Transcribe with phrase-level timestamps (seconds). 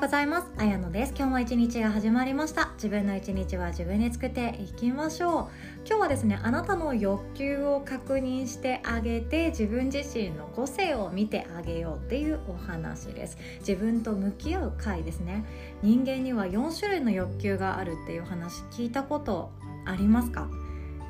[0.00, 0.46] うございます。
[0.56, 1.12] あやのです。
[1.14, 2.70] 今日も一日が始まりました。
[2.76, 5.48] 自分の一日は自分で作っていきましょう。
[5.86, 13.36] 今日はですねあなたの欲求を確認してあげて自分自身の個性を見てあげようっていうお話です。
[13.58, 15.44] 自分と向き合う回ですね。
[15.82, 19.52] 人間には4種類の欲求があるっていう話聞いたこと
[19.84, 20.48] ありますか？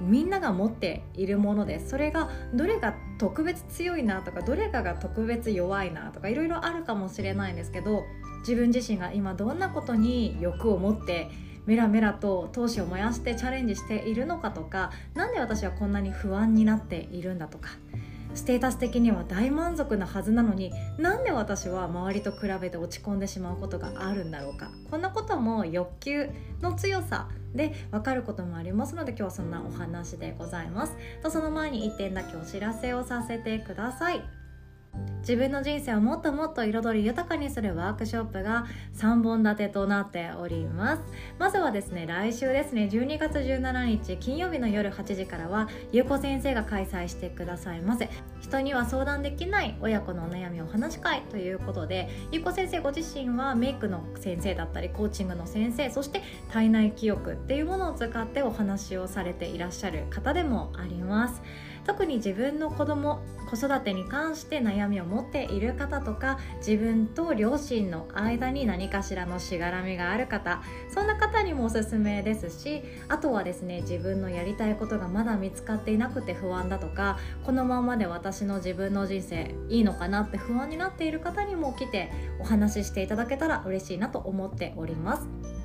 [0.01, 1.91] みんなが持っているものです。
[1.91, 8.03] それがどれが特別強いなとかどれかが特別弱いなとかいろいろあるかもしれないんですけど
[8.41, 11.31] 自分自身が今どんなことに欲を持って
[11.67, 17.71] メラメラと闘志を燃やしてチャレンジしているのかとか何で私はこんなに不安になっているんだとか。
[18.35, 24.71] ステータス的には大満足なはずなのになんで私は周りと比べて落ち込んでしまうことがあるんだろうか。
[24.91, 26.31] こんなことも欲求
[26.61, 30.97] の強さで分かることもありますので今日はそんなお話でございます。
[31.23, 34.40] とその前に1点だけお知らせをさせてください。
[35.21, 41.03] 自分の人生をもっともっと彩り豊かにするワークショップが3本立てとなっております。
[41.39, 48.09] まずはですね来週ですね12月17日金曜日の夜8時からはゆうこ先生が開催してくださいませ
[48.41, 61.43] 人には相談できない親子のお悩みを話し会ということでゆうこ先生ご自身はメイクの先生だったりコーチングの先生そして体内記憶っていうものを使ってお話をされていらっしゃる方でもあります。
[61.85, 70.63] 特に自分の子供子育てに関して悩みを持っている方とか自分と両親の間に何かしらのしがらみがある方
[70.95, 85.60] そんな方にもおすすめですしあとはですね自分のやりたいことがまだ見つかっていなくて不安だとかこのままで私の自分の人生いいのかなって不安になっている方にも来てお話ししていただけたら嬉しいなと思っております。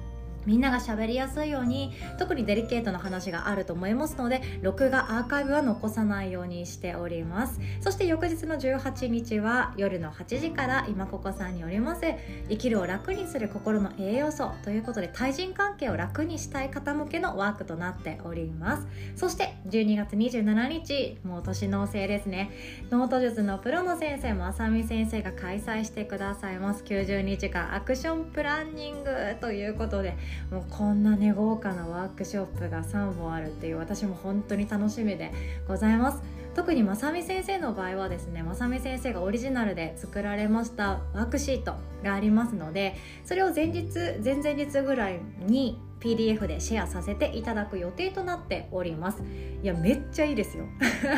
[0.45, 7.59] みんなが喋りやすいように特にデリケートな話があると思いますので録画アーカイブは残さないようにしております。
[7.81, 12.01] そして翌日の18日は夜の8時から今ここさんによります。
[12.49, 18.87] 生きるを楽にする心の栄養素ということで対人関係を楽にしたい方向けのワークとなっております。
[19.15, 22.51] そして12月27日もう年の瀬ですね。
[22.91, 26.83] ノート術のプロの先生まさみ先生が開催してくださいます。
[26.83, 29.11] 90日間アクションプランニング
[29.41, 30.15] ということで
[30.51, 35.31] もうこんなね豪華なワークショップが3本あるっていう私も本当に楽しみで
[35.67, 36.35] ございます。
[36.55, 42.95] 特にまさみ先生の場合はですねまさみ先生がオリジナルで作られましたワークシートがありますので
[43.25, 43.89] それを前日
[44.23, 49.23] 前々日ぐらいに PDF でシェアさせていただく予定となっております。
[49.63, 50.65] いやめっちゃいいですよ。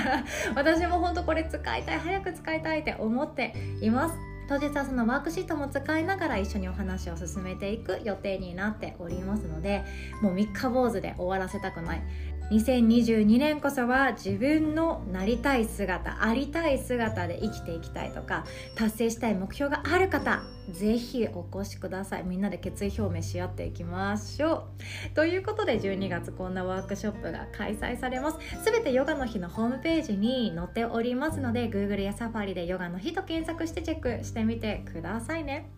[0.55, 4.36] 私も本当これ使いたい早く使いたいって思っています。
[4.47, 9.83] 当日はそのワークシートも使いながら一緒にお話を進めていく予定になっておりますので
[10.21, 12.03] もう三日坊主で終わらせたくない。
[12.51, 22.23] 2022年こそは自分のなりたい姿ありたい姿で生きていきたいとか達成したい目標がある方ぜひお越しください。
[22.23, 24.67] みんなで決意表明し合っていきましょ
[25.11, 25.15] う。
[25.15, 28.37] ということで12月こんなワークショップが開催されます。
[28.63, 35.69] すべてヨガの日のホームページに載っておりますので Google や Safari でヨガの日と検索してチェックしてみてくださいね。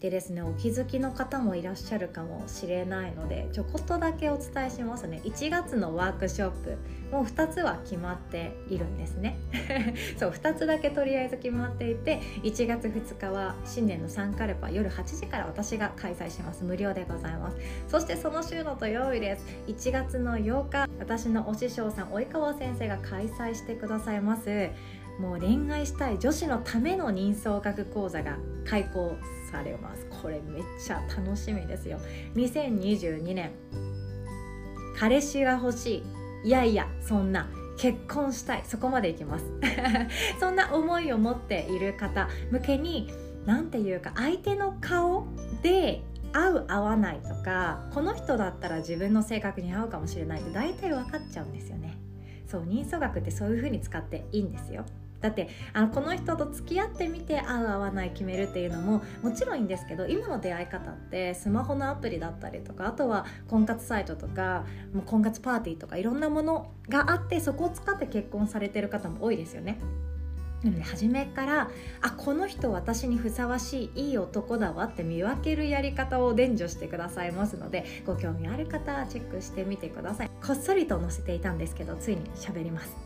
[0.00, 5.20] でですねお気づきの方もいらっしゃるかもしれないのでちょこっとだけお伝えしますね。
[5.24, 6.78] 1月のワークショップ
[7.10, 9.38] もう2つは決まっているんですね。
[10.18, 16.64] そう2つだけとりあえず決まっていて1月2日は新年のサンカルパ夜8時から私が開催します。
[16.64, 17.56] 無料でございます。
[17.88, 19.46] そしてその週の土曜日です。
[19.66, 24.70] 1月の8日私のお師匠さん及川先生が開催してくださいます。
[25.18, 29.16] もう恋愛したい女子のための人相学講座が開講
[29.50, 30.06] されます。
[30.22, 31.98] これめっちゃ楽しみですよ。
[32.34, 33.52] 2022年
[34.98, 36.15] 彼氏が欲しい。
[36.44, 38.62] いやいやそんな結婚したい。
[38.64, 39.44] そこまでいきます。
[40.40, 43.12] そんな思いを持っている方向けに
[43.44, 45.26] 何て言うか相手の顔
[45.62, 46.02] で
[46.32, 51.98] 合う合わないとかこの人だったら自分の性格に合うかもしれないって大体分かっちゃうんですよね。
[52.46, 54.84] そう人相学ってそういう風に使っていいんですよ。
[55.20, 69.78] だってあのこの人と付き合ってみて合う合わない決めるっていうのももちろんいいんですけど今の出会い方ってスマホのアプリだったりとかあとは婚活サイトとかもう婚活パーティーとかいろんなものがあってそこを使って結婚されてる方も多いですよね。
[70.66, 71.70] なので初めから
[72.00, 80.30] あこの人私にふさわしいいい男だわって見分けるやり方を伝授してくださいますのでご興味ある方チェックしてみてください。
[80.44, 82.96] こっそりと載せていたんですけどついに喋ります。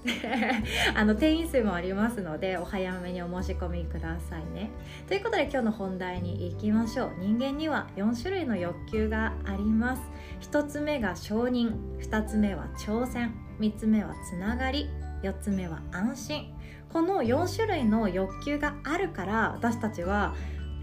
[0.94, 4.70] あの定員数もありますのでお早めにお申し込みくださいね。
[5.06, 7.10] ということで今日の本題に行きましょう。
[7.18, 10.02] 人間には4種類の欲求があります。
[10.40, 11.74] 1つ目が承認。
[12.00, 13.34] 2つ目は挑戦。
[13.58, 14.88] 3つ目はつながり。
[15.22, 16.59] 4つ目は安心。
[16.92, 20.34] この4種類の欲求があるから私たちは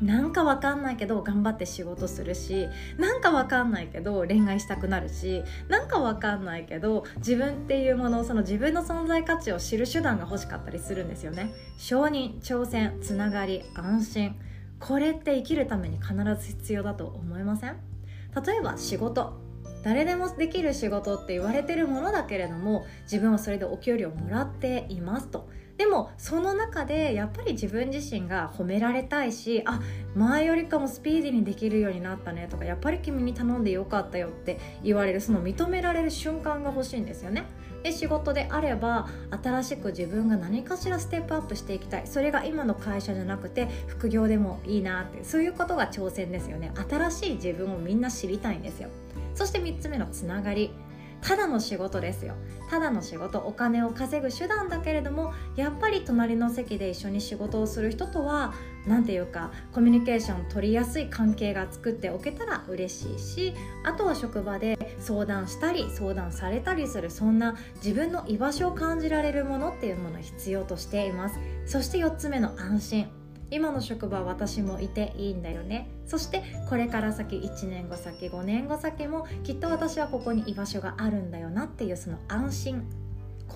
[0.02, 2.68] なんかわかんないけど頑張って仕事するし
[3.00, 11.52] なんかわかんないけど恋愛したくなるしなんかわかんないけど自分っていうものその自分の存在価値を知る手段が欲しかったりするんですよね。
[11.80, 14.36] 承認挑戦つながり安心。
[14.80, 17.78] これって生きるために必ず必要だと思いません？
[18.46, 19.34] 例えば仕事。
[19.84, 25.50] 誰でもできる仕事って言われてるものだけれども自分はそれでお給料もらっていますと。
[25.78, 29.80] でもその中でやっぱり自分自身が褒められたいしあ
[30.16, 37.46] 前よりかもスピーディーにできるようになったねとかやっぱり君に頼んでよかったよって言われるその認められる瞬間が欲しいんですよね。
[37.84, 39.08] で仕事であれば
[39.44, 42.08] 新しく自分が何かしらステップアップしていきたい。
[42.08, 46.72] それが今の会社じゃなくて副業でもいいなってそういうことが挑戦ですよね。
[46.90, 48.90] 新しい自分をみんな知りたいんですよ。
[49.36, 50.72] そして3つ目のつながり。
[51.22, 52.36] ただの仕事ですよ。
[52.70, 58.54] ただの仕事お金を稼ぐ手段だけれどもやっぱり隣の席で一緒に仕事をする人とは
[58.86, 63.54] 何ていうかコミュニケーション取りやすい関係が作っておけたら嬉しいし
[63.86, 71.40] あとは職場で相談したり相談されたりするそんな自分の居場所を感じられるものっていうものを必要としています。
[71.66, 73.17] そして4つ目の安心。
[73.50, 75.90] 今の職場私もいていいんだよね。
[76.06, 82.84] そしてこれから先1年後先5年後先もきっと私はここに居場所があるんだよなっていうその安心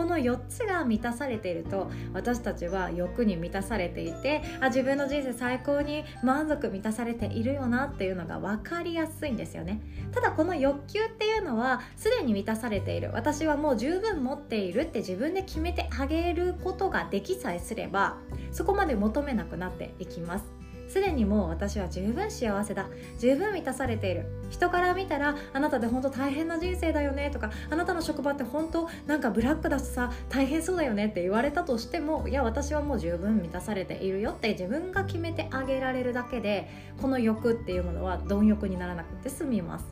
[0.01, 9.80] この4つが満たされていると私たちは欲に満たされていてあ自分の人生最高に満足満たされているよなっていうのが分かりやすいんですよね。
[10.12, 13.12] ただこの欲求っていうのはすでに満たされている。
[13.13, 18.18] 私はもう十分持っているって自分で決めてあげることができさえすれば
[18.51, 20.60] そこまで求めなくなっていきます。
[20.91, 22.89] すでにもう私は十分幸せだ。
[23.17, 24.25] 十分満たされている。
[24.49, 36.67] 人から見たらあなたで本当大変な人生だよねとかあなたの職場って本当なんかブラックだしさ大変そうだよねって言われたとしてもいや私はもう十分満たされているよって自分が決めてあげられるだけで
[37.01, 39.85] この欲っていうものは貪欲にならなくて済みます。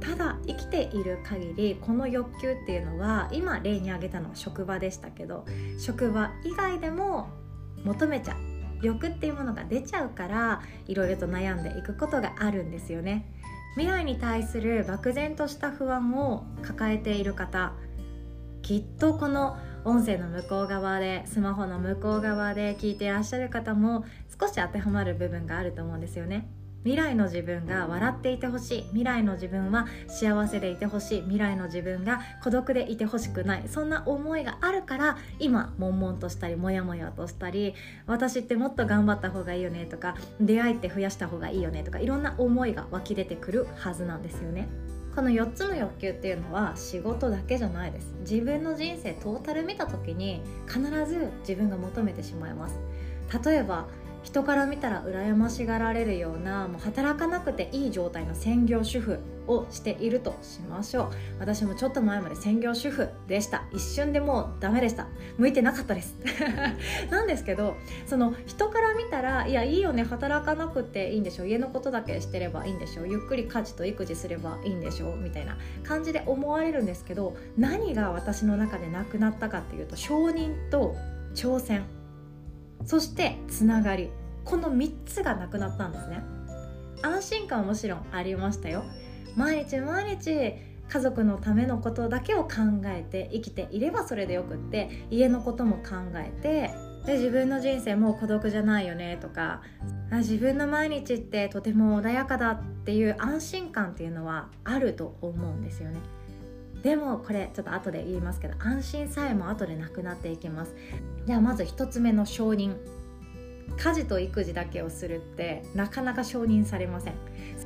[0.00, 5.46] ただ生きている限りこの欲求っていうのは今例に挙げたのは職場でしたけど
[5.78, 7.28] 職場以外でも
[7.84, 8.53] 求めちゃう。
[8.84, 13.26] 欲っていうものが出ちゃうからいろいろと悩んでいくことがあるんですよね。
[13.74, 17.72] 未来に対する漠然とした不安を抱えている方
[18.62, 24.04] きっとこの音声の向こう側でスマホの向こう側で聞いていらっしゃる方も
[24.40, 26.48] 少し当てはまる部分があると思うんですよね。
[26.84, 28.82] 未来の自分が笑っていてほしい。
[28.88, 31.20] 未来の自分は幸せでいてほしい。
[31.22, 33.64] 未来の自分が孤独でいてほしくない。
[33.68, 37.74] そんな思いがあるから今悶々としたりモヤモヤとしたり
[38.06, 44.68] 私ってもっと頑張った方がいいよねとか出会いって増やした方がいいよねとかいろんな思いが湧き出てくるはずなんですよね。
[45.14, 48.14] この4つの欲求っていうのは仕事だけじゃないです。
[48.28, 52.78] 自分の人生トータル見た時に必ず自分が求めてしまいます。
[53.42, 53.86] 例えば
[54.24, 61.10] 人から見たら羨ましがられるようなもう働かなくていい状態の専業主婦をしているとしましょう。
[61.38, 63.64] 私もちょっと前まで専業主婦でした。
[63.70, 65.06] 一瞬でもうダメでした。
[65.36, 66.16] 向いてなかったです。
[67.10, 67.76] なんですけど
[68.06, 70.02] その人から見たらいやいいよね。
[70.04, 80.94] 働かなくていいんでしょ家のことだけしてればいいんでしょゆっくり家事と育児すればいいんでしょみたいな感じで思われるんですけど何が私の中でなくなったかっていうと承認と
[81.34, 81.84] 挑戦。
[82.84, 84.10] そしてつながり。
[84.44, 86.22] この3つがなくなったんですね。
[87.02, 88.84] 安心感はもちろんありましたよ。
[89.36, 90.54] 毎日毎日
[90.88, 92.50] 家族のためのことだけを考
[92.84, 96.70] えて生きていればそれでよくって家のことも考えて
[97.06, 99.62] で自分の人生もう孤独じゃないよねとか
[100.12, 105.98] 自分の毎日ってとても穏やかだっていう安心感っていうのはあると思うんですよね。
[106.84, 110.74] でもこれちょっと後で言いますけど安心さえも後でなくなっていきます。
[111.26, 112.76] ではまず1つ目の承認。
[113.76, 117.14] 家事と育児だけをするってなかなか承認されません。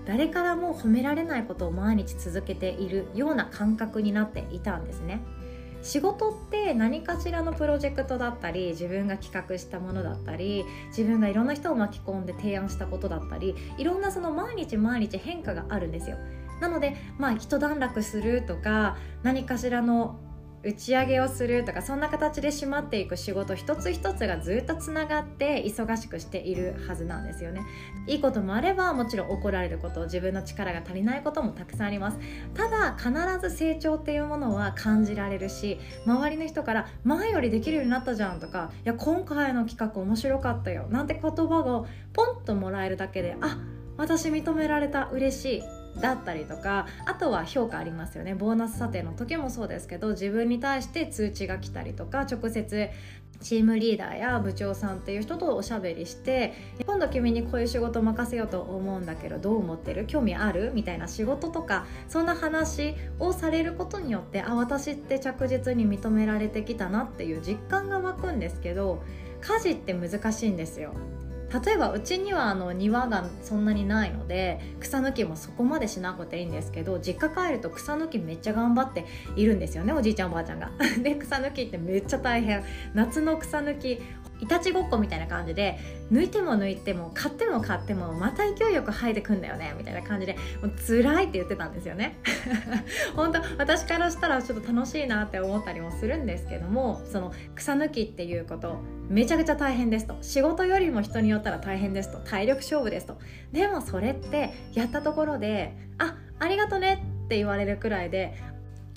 [0.06, 5.20] 誰からも褒められないことを毎日続けているような感覚になっていたんですね。
[5.82, 16.16] 仕事って何かしらのプロジェクトだったり自分が企画したものだったり自分がいろんな人を巻き込んで提案したことだったりいろんなその毎日毎日変化があるんですよ。
[16.60, 20.18] なのでまあ一段落するとか何かしらの
[20.64, 27.62] 打ち上げをするとかそんな形で締まっていく仕事一つ一つがずっとつながって忙しくしているはずなんですよね。
[28.06, 32.18] いいこともあればもちろん怒られること自分の力が足りないこともたくさんあります。
[32.54, 43.58] ただ必ず成長っていうものは感じられるし周りの人から前よりできるようになったじゃんとかいや今回の企画面白かったよなんて言葉がポンともらえるだけであ
[43.96, 45.77] 私認められた嬉しい。
[45.96, 48.34] だったりとかあとは評価ありますよね。
[48.34, 52.90] ボーナス査定の時もそうですけど自分に対して通知が来たりとか直接
[53.40, 56.54] チームリーダーや部長さんっていう人とおしゃべりして
[56.86, 60.06] 今度君にこういう仕事任せようと思うんだけどどう思ってる？
[60.06, 60.72] 興味ある？
[60.74, 69.02] みたいな仕事とかそんな話をされることによってあ私って着実に認められてきたなっていう実感が湧くんですけど
[69.40, 70.92] 家事って難しいんですよ。
[71.64, 80.70] 例えばうちにはあの庭がそんなにないので草抜きもそこまでしなくていいんですけど実家帰ると草抜きめっちゃ頑張っているんですよねおじいちゃんおばあちゃんが。
[81.02, 82.62] で草抜きってめっちゃ大変
[82.94, 84.00] 夏の草抜き
[84.40, 85.78] いたちごっこみたいな感じで
[86.12, 92.18] 抜いても抜いても買っても買ってもまた勢いよく生えてくんだよねみたいな感じでもう辛いって言ってたんですよね。
[93.14, 100.16] 本当私からしたらちょっと楽しいなって思ったりもするんですけどもその草抜きっていうことめちゃくちゃ大変ですと。
[100.22, 102.18] 仕事よりも人によったら大変ですと。
[102.18, 103.18] 体力勝負ですと。
[103.52, 108.34] でもそれってやったところであありがとねって言われるくらいで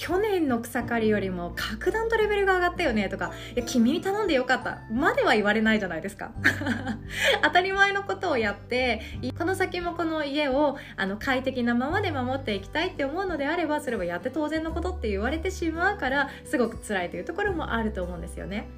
[0.02, 6.32] 去年の草刈りよりも格段とレベルが上がったよねとかいや君に頼んでよかったまでは言われないじゃないですか
[7.44, 9.00] 当たり前のことをやって
[9.38, 18.70] この先もこの家をあの快適なままで守っていきたいって思うのであればそれはやって当然のことって言われてしまうからすごく辛いというところもあると思うんですよね。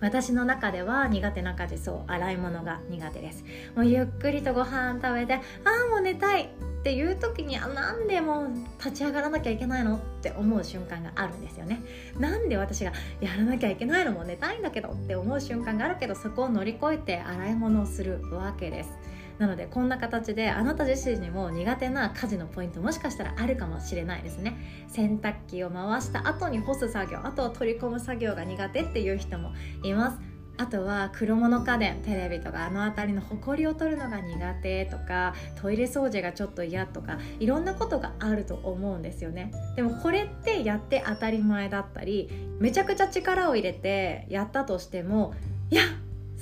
[0.00, 3.44] 私の中では苦手な家事そう洗い物が苦手です
[3.76, 5.38] もうゆっくりとご飯食べてあ
[5.86, 6.50] あもう寝たい
[6.82, 8.48] っていう時にあなんでもう
[8.78, 11.80] 立ち上がらなきゃいけないのって思う瞬間があるんですよね。
[12.18, 18.90] なんで私がやらなきゃいけないのも寝たいんだけどって思う瞬間があるけどそこを乗り越えて洗い物をするわけです。
[19.38, 24.56] なのでこんな形であなた自身にも苦手な家事のポイントもしかしたらあるかもしれないですね。
[24.88, 29.52] 洗濯機を回した後に干す作業あとは取り込む作業が苦手っていう人も
[29.84, 30.31] います。
[30.58, 39.52] あとは黒物家電テレビとかあの辺りの埃りを取るのが苦手とかトイレ掃除がちょっと嫌とかいろんなことがあると思うんですよね。
[39.76, 42.28] でもこれってやって当たり前だったり
[42.60, 45.34] めちゃくちゃ力を入れてやったとしても
[45.70, 45.82] いや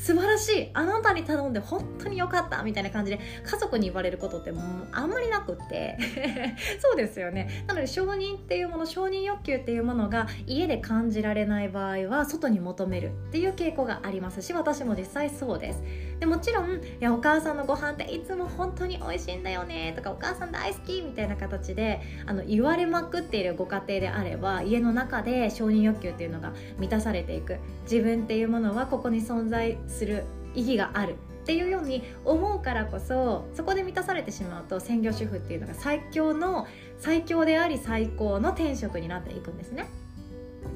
[0.00, 0.70] 素晴らしい。
[0.72, 5.98] あなたに頼んで本当に良かったみたいな感じで家族に言われることってもうあんまりなくって。
[6.80, 7.64] そうですよね。
[7.66, 15.82] なので承認っていうもの承認欲求っていうものが家で感じられない場合は外に求めるっていう傾向がありますし私も実際そうです。
[16.18, 27.58] でもちろんいやお母さんのご飯っていつも本当に美味しいんだよねとかお母さん大好きみたいな形であの言われまくっているご家庭であれば家の中で承認欲求っていうのが満たされていく。
[27.82, 36.66] 自分っていうものはここに存在する意義があるっていうように思うからこそそこで満たされてしまうと専業主婦っていうのが最強の
[36.98, 39.88] 最強であり最高の転職になっていくんですね。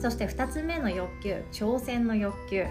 [0.01, 2.65] そして2つ目の欲求挑戦の欲求。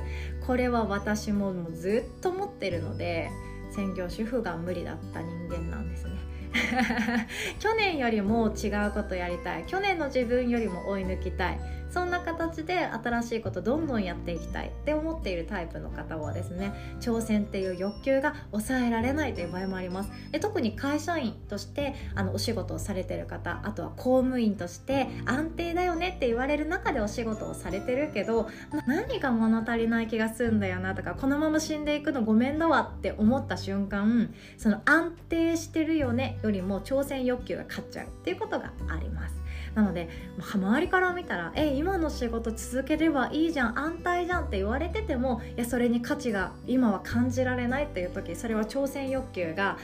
[0.45, 3.29] これは私ももうずっと持ってるので
[3.71, 6.11] 専業主婦が無理だった人間なんですね。
[7.59, 9.63] 去年よりも違うことやりたい。
[9.65, 11.59] 去年の自分よりも追い抜きたい。
[11.93, 20.09] そんな形で新しいことどんどんやっていきたいって思っているタイプの方はですね挑戦っていう欲求が抑えられないという場合もあります。
[20.31, 28.49] で特に会社員としてあのお仕事をされてる方あとは公務員として安定だよねって言われる中でお仕事をされてるけど
[28.87, 39.42] 何か物足りない気がするんだよなとかこのまま死んでいくのごめんだわって思った瞬間その安定してるよねよりも挑戦欲求が勝っちゃうっていうことがあります。
[39.75, 49.77] なので周りから見たら「え今の仕事続ければいいじゃん安泰じゃん」って言われててもいやそれに価値が今は感じられないっていう時それは挑戦欲求が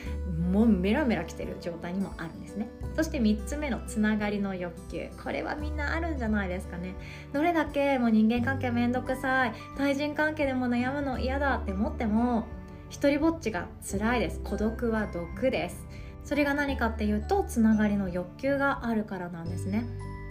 [0.52, 2.70] もうメラメラきてる状態にもあるんですね。
[2.96, 5.10] そして3つ目のつながりの欲求。
[5.24, 6.96] これはみんなあるんじゃないですかね。
[7.32, 12.46] どれだけもう人間関係めんどくさい対人関係でも悩むの嫌だって思っても
[12.90, 14.40] 一人ぼっちが辛いです。
[14.44, 15.86] 孤独は毒です。
[16.30, 19.84] それが何かっていうとつながりの欲求があるからなんですね。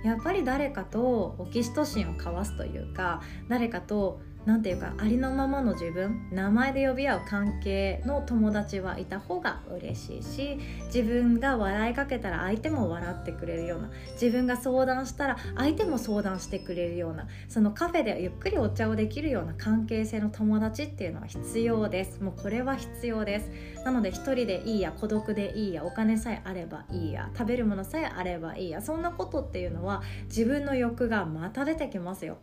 [0.05, 22.23] やっぱり誰かとオキシトシンを交わすというか誰かと何ていうかありのままの自分名前で呼び合う関係の友達はいた方が嬉しいし自分が笑いかけたら相手も笑ってくれるような自分が相談したら相手も相談してくれるようなそのカフェでゆっくりお茶をできるような関係性の友達っていうのは必要です。
[22.23, 23.51] もうこれは必要です。
[23.85, 32.39] なので一人でいいや孤独でいいやお金さえあればいいや食べるものさえあればいいやそんなことっていうのは自分の欲がまた出てきますよ。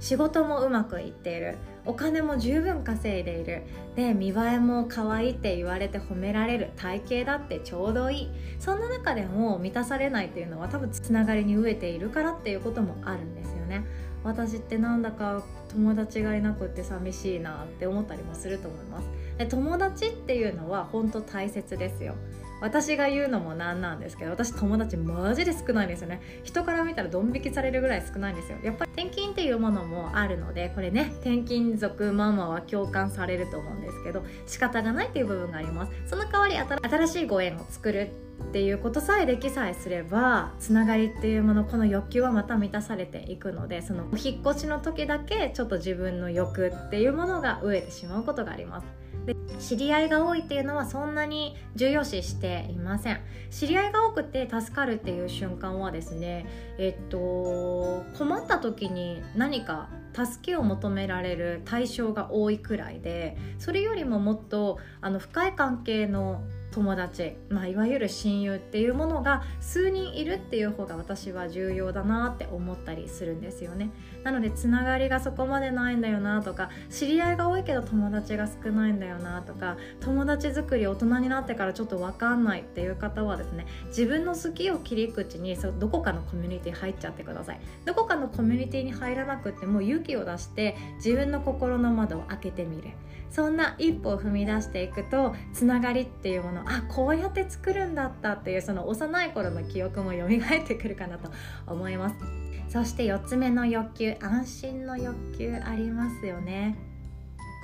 [0.00, 1.56] 仕事もうまくいっている。
[1.84, 3.62] お金も十分稼いでいる。
[3.96, 6.70] で見栄えも可愛いって言われて褒められる。
[6.76, 8.30] 体型だってちょうどいい。
[8.58, 13.84] そんな中でも満たされないっていうのは多分つながりに飢えているからっていうこともあるんですよね。
[14.24, 19.08] 私ってなんだか友達がいなくって寂しいなって思ったりもすると思います。
[19.38, 22.14] で友達っていうのは本当大切ですよ。
[22.60, 26.20] 私が言うのもなんなんですけど私友達マジで少ないんですよね。
[26.44, 28.58] 人から見たらドン引きされるぐらい少ないんですよ。
[28.62, 35.92] やっぱり転勤っていうものもあるのでこれね転勤族ママは共感されると思うんですけど仕方がないっていう部分があります。
[36.06, 38.10] その代わり新しいご縁を作る
[38.42, 49.07] っていうことさえできさえすればつながりっていうものこの欲求はまた満たされていくのでそのお引っ越しの時だけちょっと自分の欲っていうものが飢えてしまうことがあります。
[49.28, 53.20] で知り合いが多いっていうのはそんなに重要視していません。
[53.50, 56.46] 知り合いが多くて助かるっていう瞬間はですね
[56.78, 73.90] えっと困った時に何か助けを求められる対象が多いくらいでそれよりももっとあの深い関係の友達、まあ、いわゆる親友っていうものが数人いるっていう方が私は重要だなって思ったりするんですよね。
[74.28, 87.60] なのでつながりがそこまでないんだよなとか知り合いが多いけど友達が少ないんだよなとか友達作り大人になってからちょっと分かんないっていう方はですね自分の好きを切り口にそどこかのコミュニティ入っちゃってください。
[87.86, 92.90] どこかのコミュニティに入らなくても勇気を出して自分の心の窓を開けてみる。
[93.30, 101.30] そんな一歩を踏み出していくとつながりっていうものあこうやって作るんだったっていうその幼い頃の記憶も蘇ってくるかなと
[101.66, 102.47] 思います。
[102.68, 106.76] そして4つ目の欲求安心の欲求ありますよね。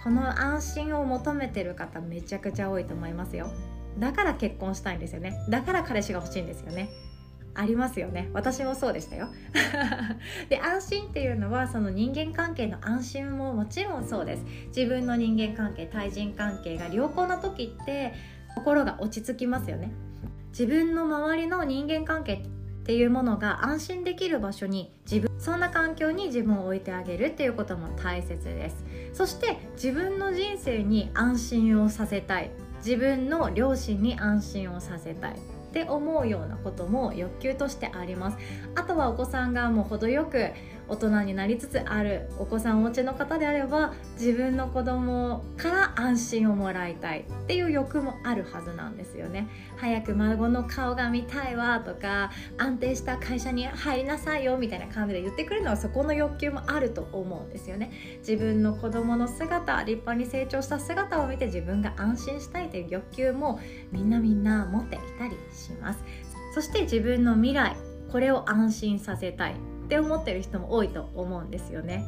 [0.02, 3.50] この安心を求めてる方めちゃくちゃ多いと思いますよ。
[3.99, 5.34] だから結婚したいんですよね。
[5.49, 6.88] だから彼氏が欲しいんですよね。
[7.54, 8.30] ありますよね。
[8.32, 9.28] 私もそうでしたよ。
[10.49, 14.44] で安心っていうのはその人間関係の安心ももちろんそうです。
[14.76, 18.14] 自分の人間関係対人関係が良好な時って
[18.54, 19.92] 心が落ち着きますよね。
[20.50, 22.42] 自分の周りの人間関係
[22.85, 28.85] っていうものが安心できる場所に自分そんな環境に自分を置いてあげるっていうことも大切です。
[29.14, 32.50] そして自分の人生に安心をさせたい。
[32.85, 35.33] 自分の両親に安心をさせたい。
[35.33, 35.37] っ
[35.73, 38.38] て思うようなことも欲求としてあります。
[38.76, 40.50] あとはお子さんがもう程よく
[40.88, 57.93] 大人になりつつあるお子さんお持ちの方であれば自分の子供から安心をもらいたいっていう欲もあるはずなんですよね早く孫の顔が見たいわとか安定した会社に入りなさいよみたいな感じで言ってくるのはそこの欲求もあると思うんですよね。
[58.19, 63.61] 自分の子供の姿立派に成長した姿を見て自分が安心したいという欲求も
[63.93, 66.00] みんなみんな持っていたりします。
[66.54, 67.76] そして自分の未来
[68.13, 69.74] これを安心させたい。
[69.95, 72.04] って思ってる人も多いと思うんですよね。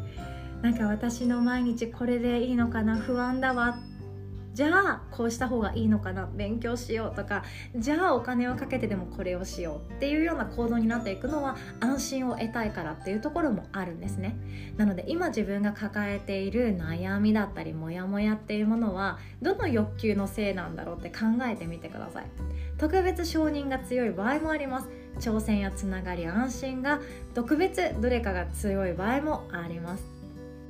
[0.61, 3.79] なんか私の毎日これでいいのかな不安だわ。
[4.55, 7.45] じゃあこうした方がいいのかな勉強しようとか。
[7.77, 14.35] じゃあお金をかけてでもこれをしようっていうような行動になっていくのは安心を得たいからっていうところもあるんですね。
[14.77, 22.27] なので今自分が抱えている悩みだったりモヤモヤっていうものはどの欲求のせいなんだろうって考えてみてください。
[22.79, 25.06] 特別承認が強い場合もあります。
[25.21, 27.01] 挑戦やつながり安心が
[27.35, 30.17] 特別どれかが強い場合もあります。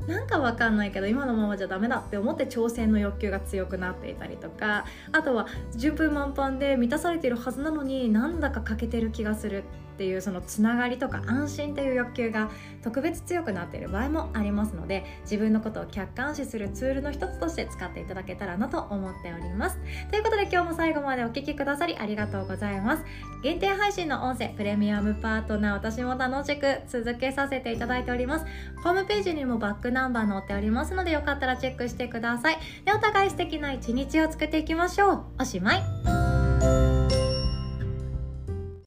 [0.07, 9.65] なんかわかんないけど今のままじゃダメだって思って挑戦の欲求が強くなっていたりとかあとは順風満帆で満たされているはずなのになんだか欠けてる気がする。
[9.97, 12.51] っていうそのつながりとか安心という欲求が
[12.83, 19.79] 特別強くなっている場合もありますので自分のことを客観視するツールの一つとして使っていただけたらなと思っております。
[20.11, 23.05] ということで今日も最後までお聴きくださりありがとうございます。
[23.43, 28.47] 限定配信の音声プレミアムパートナー私も楽しく続けさせていただいております。
[28.83, 32.59] ホームページにもバックナンバー載っておりますのでよかったらチェックしてください。
[32.85, 35.25] でお互い素敵な一日を作っていきましょう。
[35.41, 36.36] おしまい。